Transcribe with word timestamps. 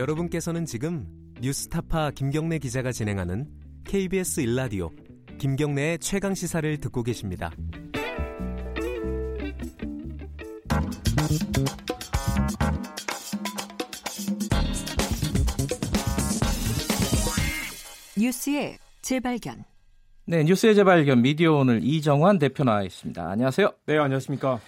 여러분께서는 0.00 0.64
지금 0.64 1.06
뉴스타파 1.42 2.12
김경래 2.12 2.58
기자가 2.58 2.90
진행하는 2.90 3.46
KBS 3.84 4.40
일라디오 4.40 4.88
김경래의 5.38 5.98
최강 5.98 6.34
시사를 6.34 6.78
듣고 6.78 7.02
계십니다. 7.02 7.50
뉴스의 18.16 18.78
재발견. 19.02 19.64
네, 20.24 20.44
뉴스의 20.44 20.74
재발견 20.76 21.20
미디어 21.20 21.52
오늘 21.56 21.84
이정환 21.84 22.38
대표 22.38 22.64
나와 22.64 22.82
있습니다. 22.84 23.30
안녕하세요. 23.30 23.70
네, 23.84 23.98
안녕하십니까. 23.98 24.60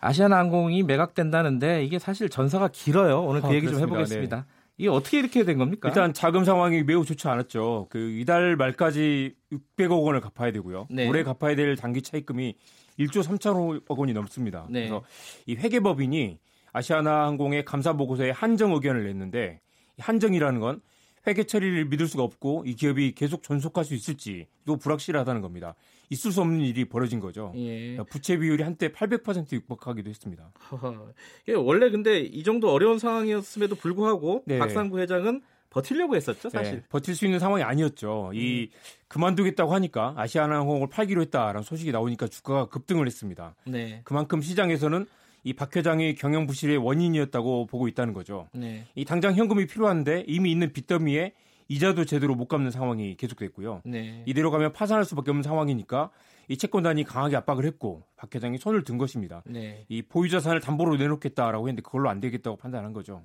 아시아나항공이 0.00 0.82
매각된다는데 0.82 1.84
이게 1.84 2.00
사실 2.00 2.28
전사가 2.28 2.68
길어요. 2.72 3.20
오늘 3.20 3.40
그 3.40 3.48
아, 3.48 3.54
얘기 3.54 3.66
좀 3.66 3.74
그렇습니다. 3.76 3.94
해보겠습니다. 3.94 4.36
네. 4.36 4.59
이게 4.80 4.88
어떻게 4.88 5.18
이렇게 5.18 5.44
된 5.44 5.58
겁니까? 5.58 5.90
일단 5.90 6.14
자금 6.14 6.42
상황이 6.42 6.82
매우 6.82 7.04
좋지 7.04 7.28
않았죠. 7.28 7.88
그 7.90 7.98
이달 8.12 8.56
말까지 8.56 9.34
600억 9.52 10.02
원을 10.02 10.22
갚아야 10.22 10.52
되고요. 10.52 10.86
네. 10.88 11.06
올해 11.06 11.22
갚아야 11.22 11.54
될 11.54 11.76
단기 11.76 12.00
차입금이 12.00 12.54
1조 12.98 13.22
3천억 13.22 13.82
원이 13.88 14.14
넘습니다. 14.14 14.66
네. 14.70 14.88
그래서 14.88 15.04
이 15.44 15.54
회계법인이 15.54 16.38
아시아나항공의 16.72 17.66
감사 17.66 17.92
보고서에 17.92 18.30
한정 18.30 18.72
의견을 18.72 19.04
냈는데 19.04 19.60
이 19.98 20.00
한정이라는 20.00 20.60
건 20.60 20.80
회계 21.26 21.44
처리를 21.44 21.86
믿을 21.86 22.06
수가 22.06 22.22
없고 22.22 22.64
이 22.66 22.74
기업이 22.74 23.12
계속 23.12 23.42
존속할 23.42 23.84
수 23.84 23.94
있을지도 23.94 24.76
불확실하다는 24.80 25.40
겁니다. 25.42 25.74
있을 26.08 26.32
수 26.32 26.40
없는 26.40 26.60
일이 26.60 26.86
벌어진 26.86 27.20
거죠. 27.20 27.52
예. 27.56 27.98
부채 28.10 28.36
비율이 28.38 28.62
한때 28.62 28.90
800% 28.90 29.52
육박하기도 29.52 30.08
했습니다. 30.08 30.50
허허. 30.72 31.12
원래 31.58 31.90
근데 31.90 32.20
이 32.20 32.42
정도 32.42 32.72
어려운 32.72 32.98
상황이었음에도 32.98 33.76
불구하고 33.76 34.42
네. 34.46 34.58
박상구 34.58 34.98
회장은 34.98 35.42
버티려고 35.70 36.16
했었죠, 36.16 36.50
사실. 36.50 36.74
음. 36.74 36.80
네, 36.80 36.84
버틸 36.88 37.14
수 37.14 37.24
있는 37.26 37.38
상황이 37.38 37.62
아니었죠. 37.62 38.32
이 38.34 38.70
그만두겠다고 39.06 39.72
하니까 39.72 40.14
아시아나항공을 40.16 40.88
팔기로 40.88 41.22
했다라는 41.22 41.62
소식이 41.62 41.92
나오니까 41.92 42.26
주가가 42.26 42.66
급등을 42.66 43.06
했습니다. 43.06 43.54
네. 43.66 44.00
그만큼 44.02 44.42
시장에서는 44.42 45.06
이 45.44 45.52
박 45.52 45.74
회장이 45.74 46.14
경영 46.14 46.46
부실의 46.46 46.76
원인이었다고 46.78 47.66
보고 47.66 47.88
있다는 47.88 48.12
거죠. 48.12 48.48
네. 48.52 48.84
이 48.94 49.04
당장 49.04 49.34
현금이 49.34 49.66
필요한데 49.66 50.24
이미 50.26 50.50
있는 50.50 50.72
빚더미에 50.72 51.32
이자도 51.68 52.04
제대로 52.04 52.34
못 52.34 52.48
갚는 52.48 52.70
상황이 52.70 53.16
계속됐고요. 53.16 53.82
네. 53.84 54.24
이대로 54.26 54.50
가면 54.50 54.72
파산할 54.72 55.04
수밖에 55.04 55.30
없는 55.30 55.42
상황이니까 55.42 56.10
이 56.48 56.56
채권단이 56.56 57.04
강하게 57.04 57.36
압박을 57.36 57.64
했고 57.64 58.02
박 58.16 58.34
회장이 58.34 58.58
손을 58.58 58.82
든 58.82 58.98
것입니다. 58.98 59.42
네. 59.46 59.84
이 59.88 60.02
보유자산을 60.02 60.60
담보로 60.60 60.96
내놓겠다라고 60.96 61.68
했는데 61.68 61.82
그걸로 61.82 62.10
안 62.10 62.20
되겠다고 62.20 62.56
판단한 62.56 62.92
거죠. 62.92 63.22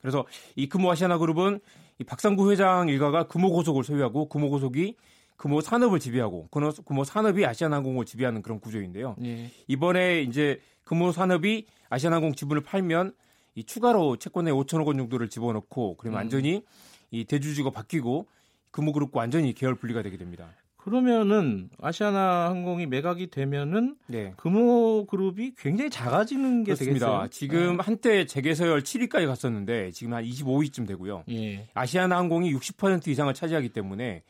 그래서 0.00 0.24
이 0.56 0.68
금호 0.68 0.90
아시아나 0.90 1.18
그룹은 1.18 1.60
이 2.00 2.04
박상구 2.04 2.50
회장 2.50 2.88
일가가 2.88 3.28
금호고속을 3.28 3.84
소유하고 3.84 4.28
금호고속이 4.28 4.96
금호 5.42 5.60
산업을 5.60 5.98
지배하고 5.98 6.46
금호, 6.84 7.02
산업이 7.02 7.44
아시아나항공을 7.44 8.04
지배하는 8.04 8.42
그런 8.42 8.60
구조인데요. 8.60 9.16
네. 9.18 9.50
이번에 9.66 10.22
이제 10.22 10.60
금호 10.84 11.10
산업이 11.10 11.66
아시아나항공 11.88 12.34
지분을 12.34 12.62
팔면 12.62 13.12
이 13.56 13.64
추가로 13.64 14.18
채권에 14.18 14.52
5천억 14.52 14.86
원 14.86 14.98
정도를 14.98 15.28
집어넣고 15.28 15.96
그러면 15.96 16.14
음. 16.14 16.18
완전히 16.18 16.62
이 17.10 17.24
대주주가 17.24 17.70
바뀌고 17.70 18.28
금호그룹과 18.70 19.18
완전히 19.18 19.52
계열 19.52 19.74
분리가 19.74 20.02
되게 20.02 20.16
됩니다. 20.16 20.48
그러면은 20.76 21.70
아시아나 21.80 22.48
항공이 22.50 22.86
매각이 22.86 23.30
되면은 23.30 23.96
네. 24.06 24.34
금호 24.36 25.06
그룹이 25.06 25.54
굉장히 25.58 25.90
작아지는 25.90 26.62
게 26.62 26.74
그렇습니다. 26.74 27.06
되겠어요. 27.06 27.28
지금 27.30 27.80
한때 27.80 28.26
재개서열 28.26 28.82
7위까지 28.82 29.26
갔었는데 29.26 29.90
지금 29.90 30.14
한 30.14 30.22
25위쯤 30.22 30.86
되고요. 30.86 31.24
예. 31.30 31.68
아시아나 31.74 32.16
항공이 32.16 32.54
60% 32.54 33.08
이상을 33.08 33.34
차지하기 33.34 33.70
때문에 33.70 34.22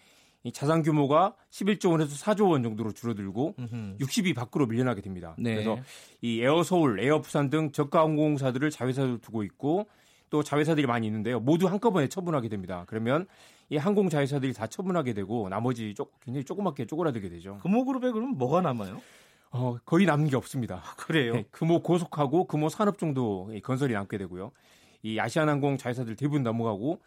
이 0.45 0.53
자산 0.53 0.83
규모가 0.83 1.35
11조 1.51 1.93
원에서 1.93 2.17
4조 2.17 2.51
원 2.51 2.63
정도로 2.63 2.93
줄어들고 2.93 3.55
음흠. 3.59 3.97
60위 4.01 4.35
밖으로 4.35 4.67
밀려나게 4.67 5.01
됩니다. 5.01 5.35
네. 5.39 5.55
그래서 5.55 5.79
이 6.21 6.41
에어 6.43 6.63
서울, 6.63 7.01
에어 7.01 7.21
부산 7.21 7.49
등 7.49 7.71
저가 7.71 8.01
항공사들을 8.01 8.71
자회사로 8.71 9.19
두고 9.19 9.45
있고 9.45 9.89
또 10.31 10.43
자회사들이 10.43 10.87
많이 10.87 11.07
있는데요. 11.07 11.39
모두 11.41 11.69
한꺼번에 11.69 12.09
처분하게 12.09 12.49
됩니다. 12.49 12.85
그러면 12.89 13.27
이 13.69 13.77
항공 13.77 14.09
자회사들이 14.09 14.53
다 14.53 14.67
처분하게 14.67 15.13
되고 15.13 15.49
나머지 15.49 15.95
조, 15.95 16.07
굉장히 16.25 16.45
조그맣게 16.45 16.87
쪼그라들게 16.87 17.29
되죠. 17.29 17.59
금호 17.63 17.85
그룹에 17.85 18.11
그러면 18.11 18.37
뭐가 18.37 18.63
남아요? 18.63 19.01
어, 19.51 19.77
거의 19.85 20.07
남는 20.07 20.31
게 20.31 20.37
없습니다. 20.37 20.83
그래요. 20.97 21.35
네, 21.35 21.45
금호 21.51 21.83
고속하고 21.83 22.47
금호 22.47 22.69
산업 22.71 22.99
정도 22.99 23.51
이 23.53 23.61
건설이 23.61 23.93
남게 23.93 24.19
되고요. 24.19 24.51
이 25.03 25.19
아시아나항공 25.19 25.77
자회사들 25.77 26.17
대부분 26.17 26.43
넘어가고 26.43 27.01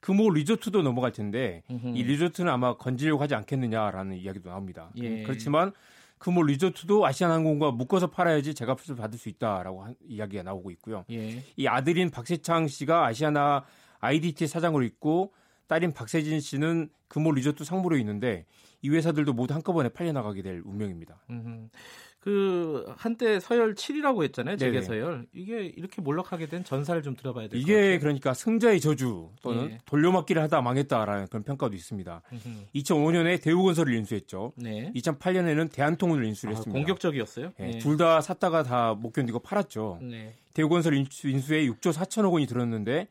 금호 0.00 0.30
리조트도 0.30 0.82
넘어갈 0.82 1.12
텐데. 1.12 1.62
이 1.68 2.02
리조트는 2.02 2.50
아마 2.50 2.76
건지려고 2.76 3.22
하지 3.22 3.34
않겠느냐라는 3.34 4.16
이야기도 4.16 4.50
나옵니다. 4.50 4.90
예. 4.96 5.22
그렇지만 5.22 5.72
금호 6.18 6.44
리조트도 6.44 7.04
아시아나항공과 7.06 7.72
묶어서 7.72 8.08
팔아야지 8.08 8.54
제값을 8.54 8.96
받을 8.96 9.18
수 9.18 9.28
있다라고 9.28 9.84
한 9.84 9.94
이야기가 10.08 10.42
나오고 10.42 10.70
있고요. 10.72 11.04
예. 11.10 11.42
이 11.56 11.66
아들인 11.66 12.10
박세창 12.10 12.68
씨가 12.68 13.06
아시아나 13.06 13.64
IDT 14.00 14.46
사장으로 14.46 14.84
있고 14.84 15.32
딸인 15.68 15.92
박세진 15.92 16.40
씨는 16.40 16.88
금호 17.08 17.32
리조트 17.32 17.64
상무로 17.64 17.96
있는데 17.98 18.44
이 18.82 18.90
회사들도 18.90 19.32
모두 19.32 19.54
한꺼번에 19.54 19.88
팔려나가게 19.88 20.42
될 20.42 20.62
운명입니다. 20.64 21.24
그 22.20 22.84
한때 22.96 23.38
서열 23.38 23.76
7이라고 23.76 24.24
했잖아요. 24.24 24.56
재계 24.56 24.82
서열. 24.82 25.26
이게 25.32 25.64
이렇게 25.64 26.02
몰락하게 26.02 26.46
된 26.48 26.64
전사를 26.64 27.00
좀 27.02 27.14
들어봐야 27.14 27.46
될것 27.46 27.60
이게 27.60 27.74
같아요. 27.74 27.98
그러니까 28.00 28.34
승자의 28.34 28.80
저주 28.80 29.30
또는 29.42 29.70
예. 29.70 29.78
돌려막기를 29.86 30.42
하다 30.42 30.60
망했다라는 30.60 31.28
그런 31.28 31.44
평가도 31.44 31.76
있습니다. 31.76 32.22
음흠. 32.32 32.48
2005년에 32.74 33.40
대우건설을 33.40 33.94
인수했죠. 33.94 34.52
네. 34.56 34.90
2008년에는 34.96 35.70
대한통운을 35.70 36.24
인수를 36.24 36.54
아, 36.54 36.56
했습니다. 36.56 36.76
공격적이었어요. 36.76 37.52
네. 37.58 37.78
둘다 37.78 38.20
샀다가 38.20 38.62
다 38.64 38.94
못 38.96 39.12
견디고 39.12 39.38
팔았죠. 39.40 40.00
네. 40.02 40.34
대우건설 40.54 40.94
인수, 40.94 41.28
인수에 41.28 41.64
6조 41.68 41.92
4천억 41.92 42.32
원이 42.32 42.46
들었는데 42.46 43.06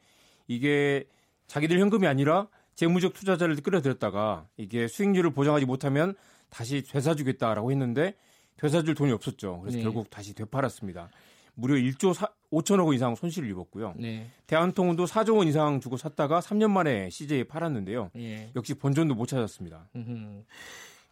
이게 0.48 1.06
자기들 1.48 1.80
현금이 1.80 2.08
아니라 2.08 2.48
재무적 2.76 3.14
투자자를 3.14 3.56
끌어들였다가 3.58 4.48
이게 4.58 4.88
수익률을 4.88 5.32
보장하지 5.32 5.66
못하면 5.66 6.16
다시 6.50 6.84
되사주겠다라고 6.84 7.72
했는데 7.72 8.16
되사줄 8.58 8.96
돈이 8.96 9.12
없었죠. 9.12 9.60
그래서 9.62 9.78
네. 9.78 9.84
결국 9.84 10.10
다시 10.10 10.34
되팔았습니다. 10.34 11.10
무려 11.56 11.76
1조 11.76 12.14
4, 12.14 12.28
5천억 12.52 12.86
원 12.86 12.96
이상 12.96 13.16
손실을 13.16 13.50
입었고요. 13.50 13.94
네. 13.98 14.30
대한통운도 14.48 15.06
4조 15.06 15.38
원 15.38 15.48
이상 15.48 15.80
주고 15.80 15.98
샀다가 15.98 16.40
3년 16.42 16.70
만에 16.70 17.10
CJ에 17.10 17.46
팔았는데요. 17.46 18.12
예. 18.18 18.52
역시 18.56 18.74
본전도 18.74 19.16
못 19.16 19.26
찾았습니다. 19.28 19.88
음흠. 19.96 20.44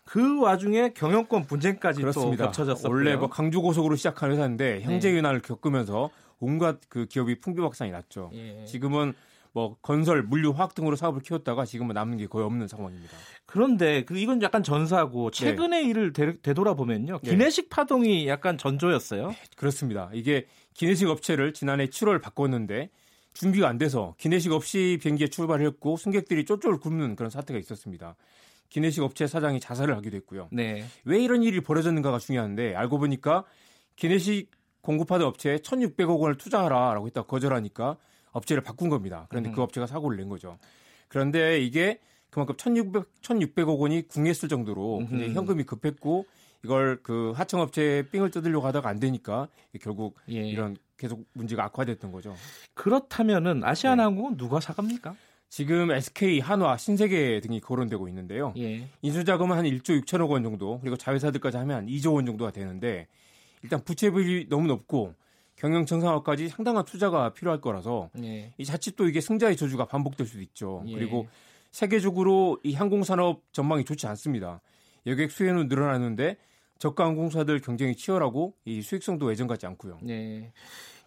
그 0.05 0.41
와중에 0.41 0.93
경영권 0.93 1.45
분쟁까지 1.45 2.01
그렇습니다. 2.01 2.43
또 2.43 2.47
겹쳐졌었고요. 2.49 2.93
원래 2.93 3.15
뭐 3.15 3.29
강주 3.29 3.61
고속으로 3.61 3.95
시작한 3.95 4.31
회사인데 4.31 4.81
형제 4.81 5.09
네. 5.09 5.17
윤환을 5.17 5.41
겪으면서 5.41 6.09
온갖 6.39 6.79
그 6.89 7.05
기업이 7.05 7.39
풍비박산이 7.39 7.91
났죠. 7.91 8.29
예. 8.33 8.65
지금은 8.65 9.13
뭐 9.53 9.77
건설, 9.81 10.23
물류, 10.23 10.51
화학 10.51 10.73
등으로 10.73 10.95
사업을 10.95 11.21
키웠다가 11.21 11.65
지금은 11.65 11.93
남는 11.93 12.17
게 12.17 12.25
거의 12.27 12.43
없는 12.45 12.67
상황입니다. 12.67 13.15
그런데 13.45 14.03
그 14.03 14.17
이건 14.17 14.41
약간 14.41 14.63
전사고 14.63 15.29
최근의 15.29 15.85
일을 15.85 16.11
되, 16.11 16.39
되돌아보면요. 16.41 17.19
네. 17.21 17.31
기내식 17.31 17.69
파동이 17.69 18.27
약간 18.27 18.57
전조였어요. 18.57 19.33
그렇습니다. 19.55 20.09
이게 20.13 20.47
기내식 20.73 21.07
업체를 21.07 21.53
지난해 21.53 21.85
7월 21.85 22.19
바꿨는데 22.19 22.89
준비가 23.33 23.67
안 23.67 23.77
돼서 23.77 24.15
기내식 24.17 24.51
없이 24.51 24.97
비행기에 25.01 25.27
출발했고 25.27 25.97
승객들이 25.97 26.45
쫄쫄 26.45 26.79
굶는 26.79 27.15
그런 27.15 27.29
사태가 27.29 27.59
있었습니다. 27.59 28.15
기내식 28.69 29.03
업체 29.03 29.27
사장이 29.27 29.59
자살을 29.59 29.95
하기도 29.97 30.17
했고요. 30.17 30.49
네. 30.51 30.83
왜 31.05 31.23
이런 31.23 31.43
일이 31.43 31.61
벌어졌는가가 31.61 32.17
중요한데 32.17 32.73
알고 32.73 32.97
보니까 32.97 33.43
기내식 33.95 34.49
공급하던 34.81 35.27
업체에 35.27 35.57
1,600억 35.57 36.19
원을 36.19 36.37
투자하라라고 36.37 37.05
했다 37.05 37.21
가 37.21 37.27
거절하니까 37.27 37.97
업체를 38.33 38.61
바꾼 38.61 38.89
겁니다. 38.89 39.27
그런데 39.29 39.49
음. 39.49 39.55
그 39.55 39.61
업체가 39.61 39.87
사고를 39.87 40.17
낸 40.17 40.27
거죠. 40.27 40.57
그런데 41.07 41.59
이게 41.59 41.99
그만큼 42.29 42.55
1,600 42.57 43.21
1,600억 43.21 43.79
원이 43.79 44.07
궁했을 44.07 44.49
정도로 44.49 45.03
굉장히. 45.09 45.33
현금이 45.33 45.63
급했고 45.63 46.25
이걸 46.63 46.99
그 47.03 47.31
하청업체에 47.35 48.03
삥을 48.09 48.31
뜯으려고 48.31 48.65
하다가 48.67 48.89
안 48.89 48.99
되니까 48.99 49.47
결국 49.81 50.15
예. 50.29 50.47
이런 50.47 50.75
계속 50.97 51.25
문제가 51.33 51.65
악화됐던 51.65 52.11
거죠. 52.11 52.35
그렇다면은 52.73 53.63
아시아나항공은 53.63 54.37
누가 54.37 54.59
사갑니까? 54.59 55.15
지금 55.49 55.91
SK, 55.91 56.39
한화, 56.39 56.77
신세계 56.77 57.41
등이 57.41 57.59
거론되고 57.59 58.07
있는데요. 58.07 58.53
예. 58.57 58.87
인수자금은 59.03 59.55
한 59.55 59.65
1조 59.65 60.03
6천억 60.03 60.29
원 60.29 60.41
정도, 60.41 60.79
그리고 60.79 60.95
자회사들까지 60.95 61.57
하면 61.57 61.77
한 61.77 61.85
2조 61.85 62.15
원 62.15 62.25
정도가 62.25 62.51
되는데 62.51 63.07
일단 63.61 63.83
부채 63.83 64.09
비율이 64.09 64.47
너무 64.49 64.67
높고 64.67 65.13
경영 65.55 65.85
정상화까지 65.85 66.49
상당한 66.49 66.83
투자가 66.85 67.33
필요할 67.33 67.61
거라서 67.61 68.09
예. 68.23 68.53
이 68.57 68.65
자칫 68.65 68.95
또 68.95 69.07
이게 69.07 69.21
승자의 69.21 69.55
저주가 69.55 69.85
반복될 69.85 70.27
수도 70.27 70.41
있죠. 70.41 70.83
예. 70.87 70.93
그리고 70.95 71.27
세계적으로 71.71 72.59
이 72.63 72.73
항공산업 72.73 73.41
전망이 73.51 73.83
좋지 73.85 74.07
않습니다. 74.07 74.61
여객 75.05 75.31
수혜는 75.31 75.67
늘어나는데 75.67 76.37
저가 76.79 77.05
항공사들 77.05 77.59
경쟁이 77.59 77.95
치열하고 77.95 78.53
이 78.65 78.81
수익성도 78.81 79.31
예전 79.31 79.47
같지 79.47 79.65
않고요. 79.65 79.99
네. 80.01 80.51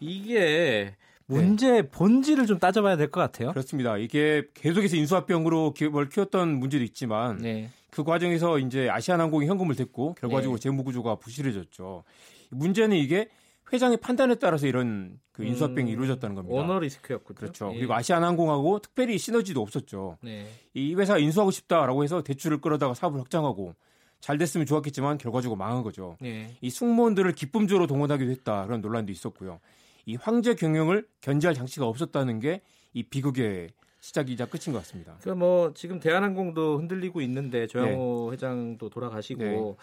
이게 0.00 0.94
문제 1.26 1.82
본질을 1.82 2.46
좀 2.46 2.58
따져봐야 2.58 2.96
될 2.96 3.10
것 3.10 3.20
같아요. 3.20 3.50
그렇습니다. 3.50 3.96
이게 3.99 4.44
계속해서 4.54 4.96
인수합병으로 4.96 5.75
기업을 5.75 6.08
키웠던 6.08 6.58
문제도 6.58 6.84
있지만 6.84 7.38
네. 7.38 7.70
그 7.90 8.04
과정에서 8.04 8.58
이제 8.58 8.88
아시아나항공이 8.88 9.46
현금을 9.46 9.75
댔고 9.75 10.14
결과적으로 10.14 10.58
네. 10.58 10.62
재무구조가 10.62 11.16
부실해졌죠. 11.16 12.04
문제는 12.50 12.96
이게 12.96 13.28
회장의 13.72 13.98
판단에 13.98 14.36
따라서 14.36 14.66
이런 14.66 15.18
그 15.32 15.44
인수합병이 15.44 15.90
음, 15.90 15.92
이루어졌다는 15.92 16.36
겁니다. 16.36 16.56
오너 16.56 16.78
리스크였군요. 16.80 17.34
그렇죠. 17.36 17.70
예. 17.74 17.78
그리고 17.78 17.94
아시아나항공하고 17.94 18.78
특별히 18.78 19.18
시너지도 19.18 19.60
없었죠. 19.60 20.18
네. 20.22 20.46
이 20.74 20.94
회사 20.94 21.18
인수하고 21.18 21.50
싶다라고 21.50 22.04
해서 22.04 22.22
대출을 22.22 22.60
끌어다가 22.60 22.94
사업을 22.94 23.20
확장하고 23.20 23.74
잘 24.20 24.38
됐으면 24.38 24.66
좋았겠지만 24.66 25.18
결과적으로 25.18 25.56
망한 25.58 25.82
거죠. 25.82 26.16
네. 26.20 26.56
이 26.60 26.70
승무원들을 26.70 27.32
기쁨조로 27.32 27.86
동원하기도 27.86 28.30
했다 28.30 28.64
그런 28.66 28.80
논란도 28.80 29.12
있었고요. 29.12 29.60
이 30.06 30.14
황제 30.14 30.54
경영을 30.54 31.06
견제할 31.20 31.54
장치가 31.54 31.86
없었다는 31.86 32.40
게 32.40 32.62
이 32.96 33.02
비극의 33.02 33.68
시작이자 34.11 34.47
끝인 34.47 34.73
것 34.73 34.79
같습니다. 34.81 35.17
그뭐 35.23 35.73
지금 35.75 35.99
대한항공도 35.99 36.79
흔들리고 36.79 37.20
있는데 37.23 37.67
조양호 37.67 38.32
회장도 38.32 38.88
돌아가시고 38.88 39.43
네. 39.43 39.75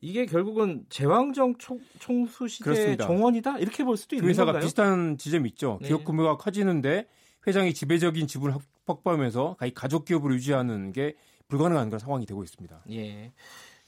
이게 0.00 0.26
결국은 0.26 0.84
제왕정 0.90 1.56
총, 1.58 1.80
총수 1.98 2.46
시대. 2.46 2.96
정원이다 2.96 3.58
이렇게 3.58 3.82
볼 3.82 3.96
수도 3.96 4.10
그 4.10 4.16
있는 4.16 4.28
회사가 4.30 4.52
건가요? 4.52 4.62
비슷한 4.64 5.18
지점이 5.18 5.48
있죠. 5.50 5.78
네. 5.82 5.88
기업 5.88 6.04
규모가 6.04 6.36
커지는데 6.36 7.06
회장이 7.46 7.74
지배적인 7.74 8.26
지분을 8.28 8.54
확- 8.54 8.62
확보하면서 8.86 9.56
가족 9.74 10.04
기업을 10.04 10.32
유지하는 10.34 10.92
게 10.92 11.14
불가능한 11.48 11.88
그런 11.88 11.98
상황이 11.98 12.26
되고 12.26 12.44
있습니다. 12.44 12.80
예. 12.92 13.32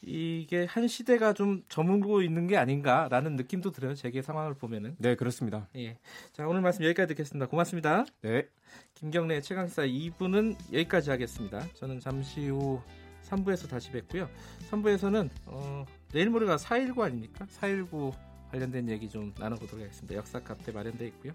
이게 0.02 0.66
한 0.66 0.88
시대가 0.88 1.32
좀 1.32 1.64
저물고 1.68 2.22
있는 2.22 2.46
게 2.46 2.56
아닌가라는 2.56 3.36
느낌도 3.36 3.72
들어요. 3.72 3.94
제게 3.94 4.22
상황을 4.22 4.54
보면은. 4.54 4.96
네, 4.98 5.14
그렇습니다. 5.14 5.68
예. 5.76 5.98
자, 6.32 6.46
오늘 6.46 6.60
말씀 6.60 6.84
여기까지 6.84 7.08
듣겠습니다. 7.08 7.46
고맙습니다. 7.46 8.04
네. 8.22 8.46
김경래 8.94 9.40
최강사 9.40 9.82
2부는 9.82 10.56
여기까지 10.72 11.10
하겠습니다. 11.10 11.66
저는 11.74 12.00
잠시 12.00 12.48
후 12.48 12.80
3부에서 13.24 13.68
다시 13.68 13.90
뵙고요. 13.90 14.28
3부에서는 14.70 15.30
어, 15.46 15.84
내일 16.12 16.30
모레가 16.30 16.56
4.19 16.56 17.00
아닙니까? 17.00 17.46
4.19 17.46 18.14
관련된 18.50 18.88
얘기 18.88 19.08
좀 19.08 19.34
나눠보도록 19.38 19.82
하겠습니다. 19.82 20.14
역사 20.14 20.40
카페 20.40 20.72
마련되어 20.72 21.08
있고요. 21.08 21.32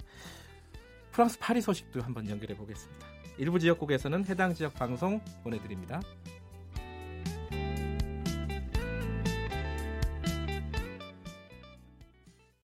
프랑스 1.12 1.38
파리 1.40 1.62
소식도 1.62 2.02
한번 2.02 2.30
연결해 2.30 2.56
보겠습니다. 2.56 3.06
일부 3.38 3.60
지역국에서는 3.60 4.26
해당 4.26 4.54
지역 4.54 4.74
방송 4.76 5.20
보내드립니다. 5.44 6.02